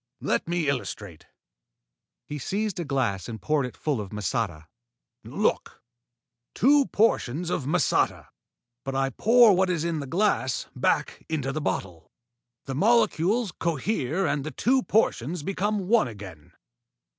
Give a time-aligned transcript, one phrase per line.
[0.21, 1.27] Let me illustrate."
[2.25, 4.65] He seized a glass and poured it full of masata.
[5.23, 5.83] "Look!
[6.55, 8.29] Two portions of masata.
[8.83, 12.09] But I pour what is in the glass back into the bottle.
[12.65, 16.53] The molecules cohere and the two portions become one again.